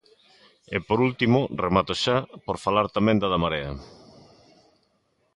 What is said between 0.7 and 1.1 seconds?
E por